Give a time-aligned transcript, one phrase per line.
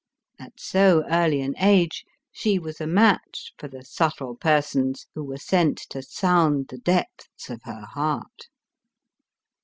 [0.39, 5.37] At so early an age, she was a match for the subtle persons who were
[5.37, 8.47] sent to sound the depths of her heart.